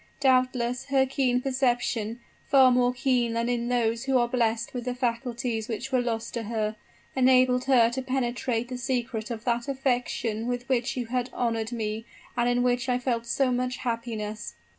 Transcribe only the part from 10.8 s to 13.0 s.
you had honored me, and in which I